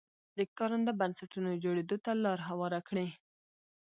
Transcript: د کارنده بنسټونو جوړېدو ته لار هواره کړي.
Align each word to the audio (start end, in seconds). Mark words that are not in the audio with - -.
د 0.37 0.39
کارنده 0.57 0.93
بنسټونو 0.99 1.49
جوړېدو 1.63 1.97
ته 2.05 2.11
لار 2.23 2.39
هواره 2.49 2.79
کړي. 2.89 3.07